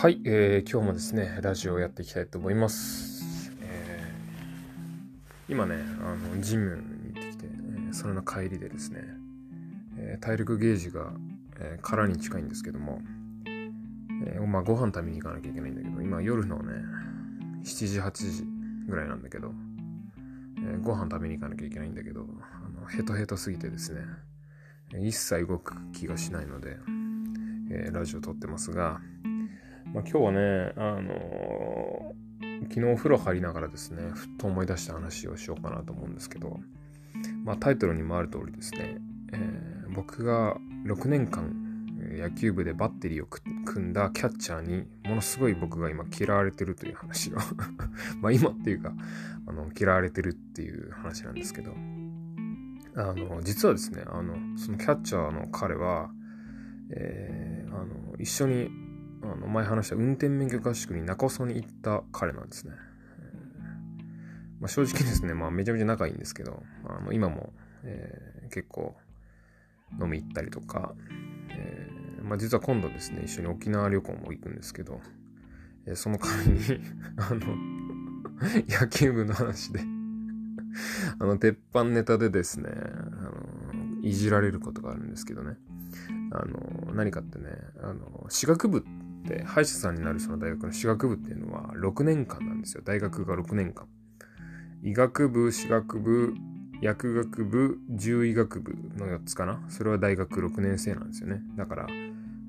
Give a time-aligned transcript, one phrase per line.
[0.00, 3.52] はい、えー、今日もですね、ラジオをやっていきたいと思います。
[3.60, 7.44] えー、今ね、あの、ジムに行ってきて、
[7.90, 9.02] え、それの帰りでですね、
[9.98, 11.12] えー、体力ゲージが、
[11.58, 13.02] えー、空に近いんですけども、
[14.24, 16.72] えー、まあ、ご飯食べに行かなきゃいけないんだけど、今夜のね、
[17.62, 18.46] 7時、8時
[18.88, 19.52] ぐらいなんだけど、
[20.66, 24.00] えー、ご飯食べに行かなきゃいけないんだけど、あのヘトヘトすぎてですね、
[24.98, 26.78] 一切動く気がしないので、
[27.70, 29.02] え、ラジオ撮ってますが、
[29.92, 36.60] まあ、今日はね、あのー、昨日お風呂入りながらですね、ふっと思い出した話をしようかなと思うんですけど、
[37.44, 38.98] まあ、タイトルにもある通りですね、
[39.32, 41.52] えー、僕が6年間
[41.98, 47.36] 野球部でバッテリーを組んだキャッチャーにものすごい僕が今嫌われてるという話を
[48.20, 48.92] ま今っていうか
[49.46, 51.74] あの嫌われてるっていう話なんですけど
[52.96, 56.10] あの実はですねあのそのキャッチャーの彼は、
[56.90, 58.70] えー、あの一緒に
[59.22, 62.72] あの前話した運転免許合宿に中尾荘に行った彼なんですね。
[64.60, 68.94] まあ、正直ですね、まあ、めちゃめちゃ仲いいんですけど、あの今も、えー、結構
[70.00, 70.94] 飲み行ったりとか、
[71.50, 75.00] えー、まあ、実は今度ですね、一緒に沖縄旅行も行くんですけど、
[75.86, 76.60] えー、その代わりに
[77.16, 77.40] あの
[78.68, 79.80] 野球部の話で
[81.18, 83.32] あの、鉄板ネタでですね、あの、
[84.02, 85.56] いじられることがあるんですけどね。
[86.32, 87.50] あの、何かってね、
[87.82, 88.84] あの、私学部
[89.24, 92.82] で歯医者さんになるその大学の私学部っていうのは6年間なんですよ。
[92.84, 93.86] 大学が6年間。
[94.82, 96.34] 医学部歯学部
[96.80, 99.62] 薬学部獣医学部の4つかな。
[99.68, 101.42] それは大学6年生なんですよね。
[101.56, 101.86] だから、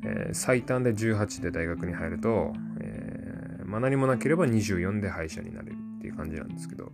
[0.05, 6.91] えー、最短で18で大学に入ると、えーまあ、何もなければ24で歯医者になれるっていう感じなんですけど、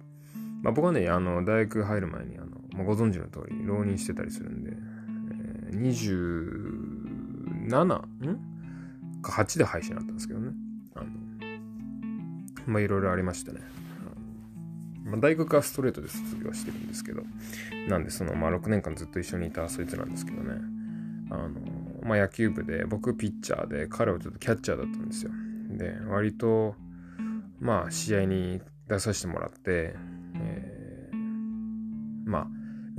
[0.61, 5.81] まあ、僕はねあの大学入る前にあの、まあ、ご存知の通り浪人してたりするんで、えー、
[7.67, 8.46] 27ん？
[9.21, 10.51] か8で配信だったんですけどね。
[10.95, 11.07] あの、
[12.67, 13.61] まあいろいろありましてね。
[15.05, 17.23] まあ、大学はストレートで卒業してるんですけど、
[17.87, 20.55] なんでその、まあ6年間ずっと一緒にいたそいつなんですけどね。
[21.31, 21.49] あの、
[22.03, 25.31] まあ野球部で、僕ピッチャーで、彼はちょっとキャッチャーだったんですよ。
[25.77, 26.75] で、割と、
[27.59, 29.95] まあ試合に出させてもらって、
[30.35, 32.47] えー、まあ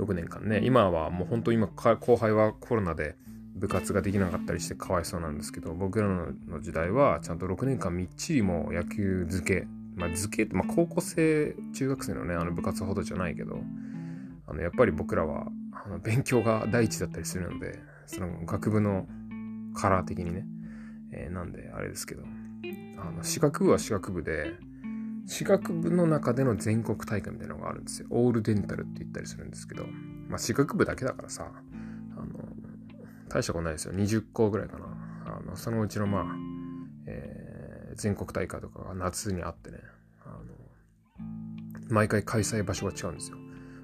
[0.01, 3.15] 6年間ね、今はもう本当今後輩はコロナで、
[3.55, 13.59] 部活ができなかったりしてかわいそうなんですけど僕らの時代はちゃんと6年間みっちりもう野球漬けまあ漬けって、まあ、高校生中学生のねあの部活ほどじゃないけど
[14.47, 19.07] あのやっぱり僕らはあの勉強が第一だったりするのでその学部の
[19.75, 20.45] カラー的にね、
[21.11, 22.23] えー、なんであれですけど
[22.97, 24.53] あの私学部は私学部で
[25.29, 28.07] 私学部の中での全国大会みたいなのがあるんですよ。
[28.09, 29.83] オールデンタルって言ったりするんですけど、
[30.27, 31.51] まあ私学部だけだからさ、
[33.29, 33.93] 大したことないですよ。
[33.93, 34.85] 20校ぐらいかな。
[35.25, 36.23] あの、そのうちのまあ、
[37.07, 39.77] えー、全国大会とかが夏にあってね、
[40.25, 40.35] あの、
[41.89, 43.37] 毎回開催場所が違うんですよ。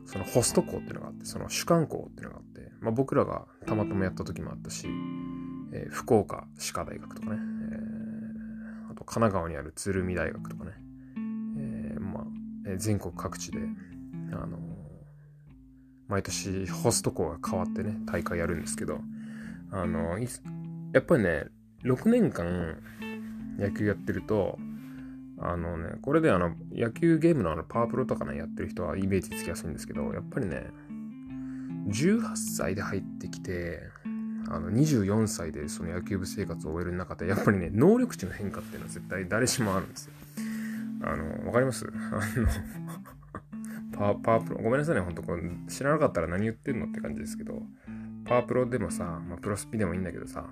[0.05, 4.88] そのホスト校っていうのがあって、その主幹校っていうのがあって、まあ僕らがたまたまやった時もあったし、
[5.73, 10.72] えー、福岡歯科大学とかね、えー、あと神奈川にある鶴見大学とかね、
[11.57, 12.23] えー、まあ、
[12.67, 13.59] え、全国各地で、
[14.31, 14.59] あの
[16.07, 19.00] 毎年ホスト校が変わってね、大会やるんですけど、
[19.72, 20.18] あの、
[20.94, 21.46] やっぱりね、
[21.84, 22.78] 6年間
[23.58, 24.58] 野球やってると、
[25.38, 30.68] あのね、これであの、野球ゲームのあの、パワープロとかね、やってる人はイメージつきやすいんですけど、やっぱりね、
[31.88, 33.81] 18歳で入ってきて、
[34.48, 40.14] あの、24歳でその野球部生活を終える中で、やっぱりね、能力値の変化っていうのは絶対誰しもあるんですよ。
[41.03, 41.86] あの、わかります？
[41.88, 42.47] あの
[44.24, 47.64] パワー、プロ、ごめんなさいね、ほんとこれ、知らなかったら何言ってんのって感じですけど、
[48.25, 50.50] パワープロでもさ、まあ、プロスピでもいいんだけどさ、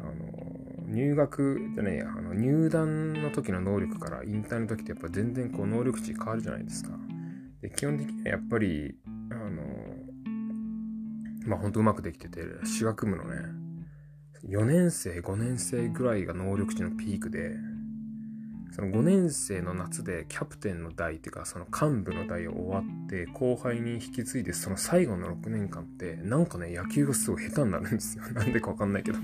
[0.00, 6.90] あの、入学じゃねえや、あの入団の時の能力から引退の時ってやっぱ全然こう能力値変わるじゃないですか。
[7.62, 8.94] で、基本的にはやっぱり、
[9.30, 9.62] あの、
[11.46, 13.36] まあほんとうまくできてて、私学部のね、
[14.48, 17.56] 4年生、5年生ぐらいが能力値のピークで、
[18.72, 28.24] その5年生の夏でキャプテンの代っていうかその幹部の代を終わって後輩に引き継いでその最後の6年間ってなんかね野球がすごい下手になるんですよ。
[28.32, 29.18] なんでかわかんないけど。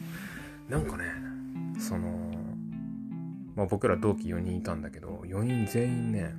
[0.68, 1.04] なんかね
[1.78, 2.30] その
[3.56, 6.34] まあ僕ら同期4人いたんだけど4人全員ね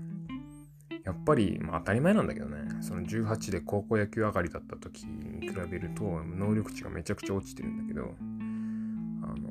[1.04, 8.14] やっぱり、まあ、当たり前なんだけどねその18で高校野球上がりだった時に比べると能力値がめちゃくちゃ落ちてるんだけど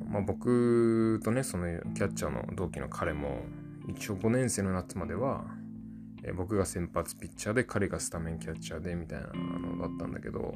[0.09, 3.41] まあ、僕とねそのキャッチャーの同期の彼も
[3.87, 5.45] 一応5年生の夏までは、
[6.23, 10.55] え僕が先発ピッチャーで彼がスタメンキャッチャーでみたいなのだったんだけど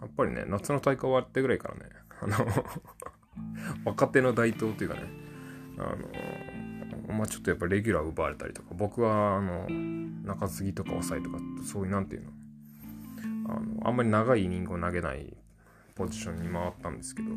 [0.00, 1.80] やっぱりね夏の大会終わってぐらいからね
[2.20, 2.46] あの
[3.86, 5.02] 若手の台頭というかね
[5.78, 5.96] あ
[7.08, 9.68] のまあちょっとやっぱレギュラー奪われたりとか僕はあの
[10.24, 12.30] 中継ぎとか抑えとかそういうなんていうの
[13.48, 15.36] あのあんまり長いイニングを投げない
[15.94, 17.30] ポジションに回ったんですけど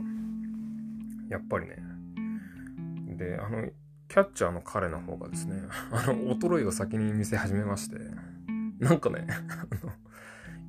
[1.31, 1.77] やっぱりね。
[3.17, 3.69] であの
[4.07, 5.61] キャッチャーの彼の方がですね
[5.91, 7.97] あの衰えを先に見せ始めまして。
[8.79, 9.93] なんかね あの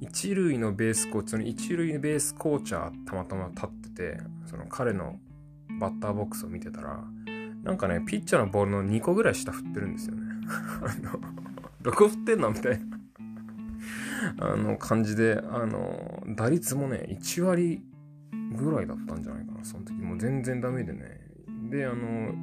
[0.00, 5.18] 一塁のベースコーチその一塁ベースコーチャーたまたま立っててその彼の
[5.80, 7.02] バッターボックスを見てたら
[7.62, 10.22] なんかねピッチャーのボールの2個ぐらい下振ってるんですよね。
[10.82, 11.20] あの
[11.80, 12.98] どこ振ってんのみたいな。
[14.38, 17.82] あの感じであの打率もね1割
[18.32, 19.94] ぐらいだったんじゃないかなその時。
[19.94, 21.20] もう全然ダメでね。
[21.70, 22.34] であの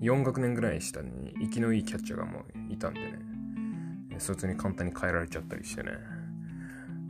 [0.00, 3.18] 4学年ぐらい下に息のいいキャッチャーがもういたんでね。
[4.18, 5.92] そいつに簡単に変えられちゃったりしてね。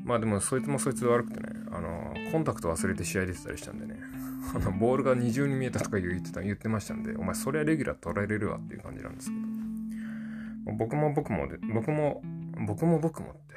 [0.04, 3.96] まあでもそいつもそいつ悪くてねあのコンタクト忘れて試合出てたりしたんでね。
[4.54, 9.54] あのボールが二重に見えたとか言ってた言ってましたんでお前そりゃレギュラー取られるわっていう感じなんですけど。
[10.72, 12.22] 僕も僕もで僕も
[12.66, 13.54] 僕も僕もって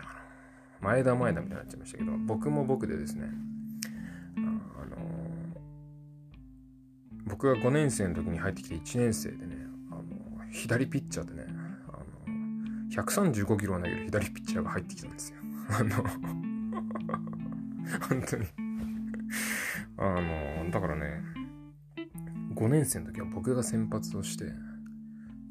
[0.81, 3.29] 前田前田みたいになっちゃいましたけど僕も僕でですね
[4.81, 4.97] あの
[7.25, 9.55] 僕が5年生の時に入ってきて1年生でね
[9.91, 10.03] あの
[10.51, 11.47] 左ピッチャーでね
[11.87, 11.97] あ
[12.29, 15.37] の135キロを投げる左ピッチャーが入ってきたんですよ。
[15.69, 15.95] あの
[18.09, 18.45] 本当に。
[19.99, 21.21] あのだからね
[22.53, 24.45] 5年生の時は僕が先発をして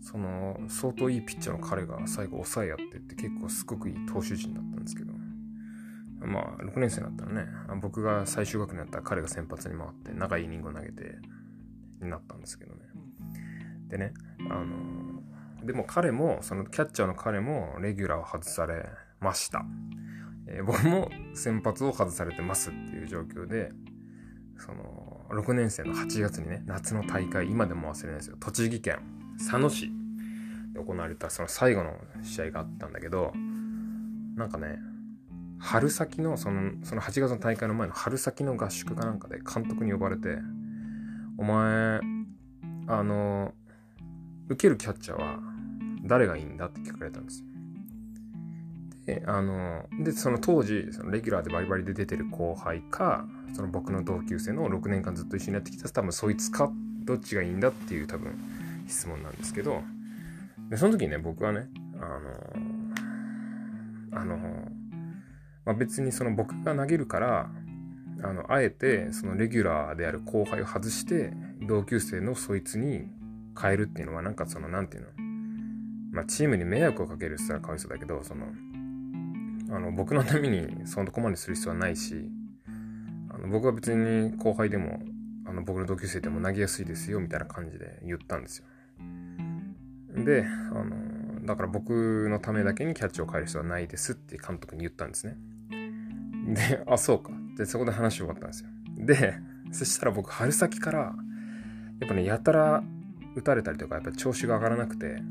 [0.00, 4.65] その相当いいピッチャーの彼が最後抑えやってって結構すごくいい投手陣だった
[6.26, 7.46] まあ6年生になったらね。
[7.81, 11.19] 僕が最終学年だったら彼が先発に回って長いイニングを投げて
[12.00, 12.81] になったんですけどね。
[13.88, 14.12] でね
[14.50, 18.87] あのでも彼もそのキャッチャーの彼もレギュラーを外され
[19.20, 19.64] ました、
[20.46, 23.73] えー、僕も先発を外されてますっていう状況で
[24.58, 28.37] その6年生の8月にね夏の大会今でも忘れないですよ。
[28.38, 29.00] 栃木県
[29.38, 29.90] 佐野市
[30.73, 33.32] で行われたその最後の試合があったんだけど
[34.37, 34.78] なんかね
[35.58, 40.38] 春先のそのその8月の大会の前の春先の合宿かなんかで監督に呼ばれて
[41.38, 42.00] 「お前
[42.86, 43.54] あの
[44.48, 45.40] 受けるキャッチャーは
[46.04, 47.46] 誰がいいんだ?」って聞かれたんですよ。
[49.06, 56.72] であのでその当時そのレギュラーでバリバリで出てる後輩かその僕の同級生の6年間ずっと一緒にやってきた多分そいつか
[57.04, 58.32] どっちがいいんだっていう多分
[58.88, 59.82] 質問なんですけど
[60.70, 61.68] でその時にね僕はね
[62.00, 62.76] あの
[64.16, 64.38] あの、
[65.66, 67.50] まあ、別にその僕が投げるから
[68.22, 71.32] あのあえてそのレギュラーである後輩を外して
[71.66, 73.08] 同級生のそいつに
[73.60, 75.26] 変えるっていうのはなんかその何て言うの
[76.12, 78.46] まあチームに迷惑をかけるって言ったらかわいそうだけどその
[79.68, 82.30] あの僕のためにそんなこまでする必要はないし
[83.28, 85.00] あの僕は別に後輩でも
[85.44, 88.64] あの僕の同級生でも投げやすいですよみたいな感じで言ったんですよ。
[90.24, 95.36] で、あの、だから僕のためだけにキャッチを変える必要はないですって監督に言ったんですね。
[96.46, 97.32] で、あ、そうか。
[97.56, 98.69] で、そこで話終わったんですよ。
[98.98, 99.34] で、
[99.72, 102.82] そしたら僕春先から、やっぱね、やたら
[103.34, 105.22] 打たれたりとか、やっぱ調子が上がらなくて、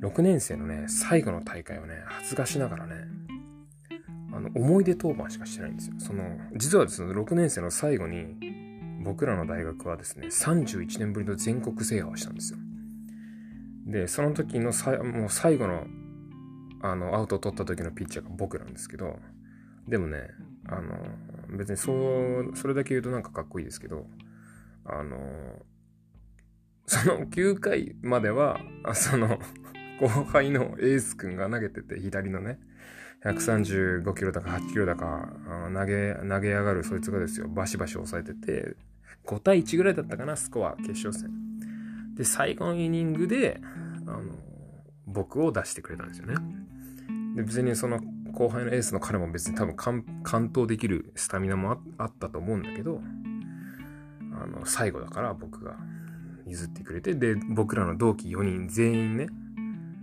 [0.00, 2.94] 6年生のね、最後の大会をね、恥ずかしながらね、
[4.32, 5.94] あの、思い出当番しかしてないんですよ。
[5.98, 6.24] その、
[6.56, 8.36] 実はですね、6年生の最後に、
[9.04, 12.58] 僕らの大学はですね、31年ぶりの全国制覇をしたんですよ。
[13.86, 15.86] で、その時のさもう最後の
[16.84, 19.18] あのアウトを取った時のピッチャーが僕なんですけど、
[19.88, 20.30] でもね、
[20.68, 20.96] あの、
[21.56, 24.06] 別にそう、それだけ言うとなんかかっこいいですけど、
[24.84, 25.16] あの、
[26.86, 28.60] その9回までは、
[28.94, 29.40] その、
[30.00, 32.58] 後輩のエース君が投げてて、左のね、
[33.24, 35.32] 135キロだか8キロだか
[35.72, 38.76] 投げ、投げ上がるそいつがですよ、バシバシ抑えてて、
[39.24, 41.30] 5対1ぐらいだったかな、スコア、決勝戦。
[42.14, 43.60] で、最後のイニングで、
[44.06, 44.22] あの、
[45.06, 46.34] 僕を出してくれたんですよね。
[47.36, 48.00] で、別にその
[48.32, 53.00] 後輩のエースの彼も別に多分完投できるスタミナもあったと思うんだけど、
[54.34, 55.76] あの、最後だから僕が
[56.46, 59.26] 譲ってくれて、で、僕らの同期4人全員ね、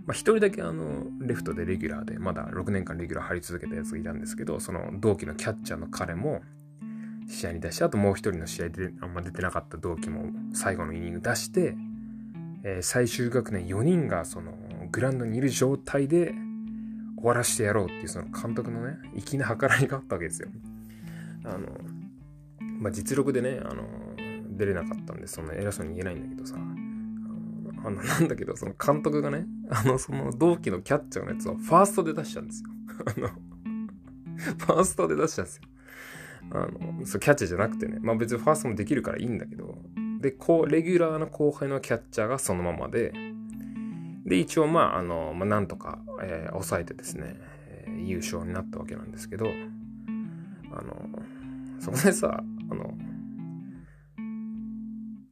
[0.06, 6.40] まあ、1人だけあの、レフトでレギュラーで、まだ6年間レギュラー張り続けたやつがいたんですけど、その同期のキャッチャーの彼も、
[7.28, 11.76] 試合に出して、あともう一人の試合であんま出てなかった同期も最後のイニング出して、
[12.64, 14.52] えー、最終学年4人がその
[14.90, 16.34] グラウンドにいる状態で
[17.20, 20.48] 終わらしてやろうっていうその監督のね、粋な計らいがあったわけですよ。
[21.44, 21.68] あの、
[22.80, 23.84] まあ、実力でね、あの、
[24.56, 32.70] 出れなかったんで、そんな偉そうに言えないんだけどさ、あの、なんだけど、その監督がね、あの、その同期のキャッチャーのやつをファーストで出したんですよ。
[33.16, 35.62] あの、ファーストで出したんですよ。
[36.52, 39.78] あの、そう、キャッチャーじゃなくてね、まあ別にファーストもできるからいいんだけど、
[40.20, 43.12] で、こう、レギュラーの後輩のキャッチャーがそのままで、
[44.24, 47.36] で、一応、まあ、あの、まあ、なんとか、えー、抑えてですね、
[47.68, 49.46] えー、優勝になったわけなんですけど、
[50.72, 51.08] あの、
[51.78, 52.94] そこでさ、あの、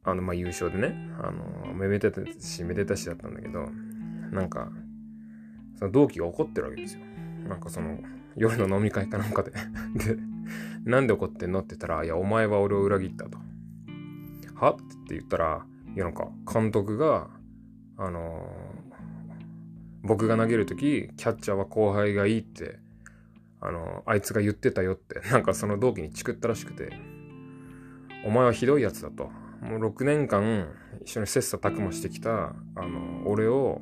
[0.03, 3.67] あの、まあ、優勝でね、あの、めでたし、めでたしだったんだけど、
[4.31, 4.71] なんか、
[5.75, 7.01] その同期が怒ってるわけですよ。
[7.47, 7.99] なんかその、
[8.35, 9.51] 夜の飲み会かなんかで
[9.95, 10.17] で、
[10.83, 13.37] なんで怒ってんのって言ったら、いや、お前は俺を裏切ったと。
[14.55, 14.71] は？
[14.71, 14.75] っ
[15.07, 15.65] て言ったら、
[15.95, 17.29] いや、なんか、監督が、
[17.97, 18.47] あの、
[20.01, 22.79] 僕が投げるとき、キャッチャーは後輩がいいって、
[23.61, 26.93] あの、あいつが言ってたよって、 なんかその同期にチクったらしくて、
[28.25, 29.31] お前はひどいやつだと。
[29.61, 30.69] もう6年間
[31.03, 33.81] 一緒に切磋琢磨してきた、あの、俺を、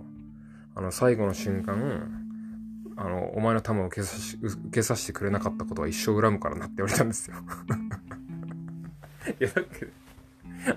[0.73, 2.25] あの、最後の瞬間、
[2.95, 7.35] あの、お前の球を受けさし、受けさせてくれなかったことは一生恨むからなって言われたんですよ
[9.39, 9.87] いや、だけ、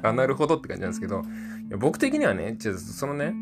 [0.02, 1.22] あ、なるほどって感じなんですけど、
[1.78, 3.32] 僕的にはね、ちょっとそのね、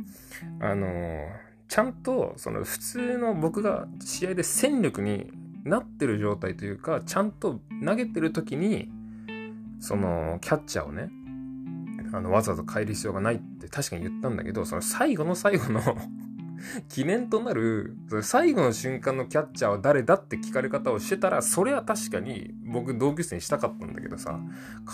[0.60, 5.30] あのー、ちゃんと、その普通の僕が試合で戦力に
[5.64, 8.90] なってる状態というか、ちゃんと投げてる時に、
[9.80, 11.10] その、キャッチャーをね、
[12.12, 15.82] あの、わざわざ変える必要がないって確かに言ったんだけど、その最後の最後の
[16.88, 24.40] 記念となる、最後の瞬間のキャッチャーは誰だって聞かれ方をしてたら、それは確かに僕同級生にしたかったんだけどさ、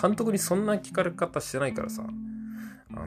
[0.01, 2.05] 監督にそんな聞かれ方してないからさ、
[2.95, 3.07] あ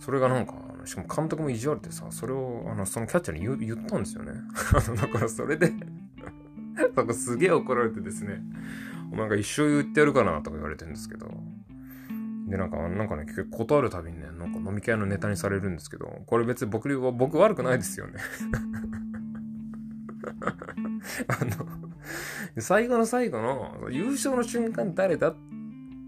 [0.00, 4.32] それがなんか、しかも監督も意地悪でさ、それを、あの、そのキャッチャーに言ったんですよね。
[4.96, 5.72] だからそれで。
[6.96, 8.42] なんかすげえ怒られてですね、
[9.12, 11.28] お前が一生言ってやるかなとか言われてるんですけど、
[12.48, 18.14] で、なんか、なんかね、結構断るたびにね、なんか飲み会のネタにされるんですけど、これ別に僕は、僕悪くないですよね。
[21.28, 21.66] あの、
[22.58, 25.34] 最後の最後の優勝の瞬間誰だっ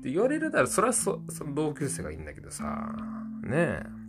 [0.02, 2.94] て言われるなら、それはそその同級生がいいんだけどさ、
[3.42, 4.03] ねえ。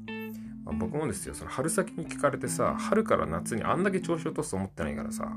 [0.65, 5.31] まあ、僕もですよ、その春先に聞かれてさ、春から夏にあんだけ調子を落とすと思ってないからさ、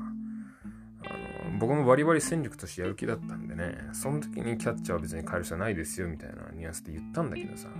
[1.59, 7.71] 僕もバリバリ戦力としてやる気だったんでね、その時にキャッチャーは別に変える必要ないですよみたいなニュアンスで言ったんだけどさ、っ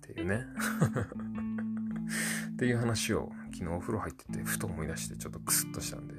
[0.00, 0.44] ていうね。
[2.52, 6.14] っていう話を昨日お風呂入っててふと思い出してちょっとクスッとしたんで、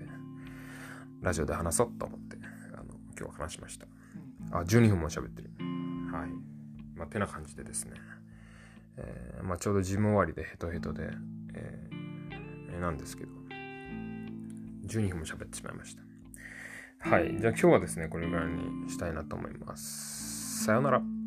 [1.22, 2.38] ラジオで話そうと思って、
[2.74, 2.86] あの、
[3.18, 3.86] 今日は話しました。
[4.52, 5.52] あ、12分も喋ってる。
[6.12, 6.30] はい。
[6.96, 7.94] まあ、てな感じでですね。
[8.98, 11.10] えー、まあ、ちょうどジム終わりでヘトヘトで、
[11.54, 13.32] えー、なんですけど、
[14.88, 17.10] 12分も喋ってしまいました。
[17.10, 17.38] はい。
[17.40, 20.66] じゃあ今日はですね、これぐらいにしたいなと思います。
[20.66, 21.21] さようなら。